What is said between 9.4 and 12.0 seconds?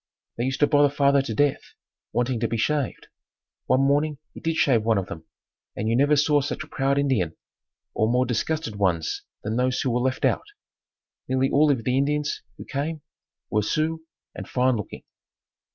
than those who were left out. Nearly all of the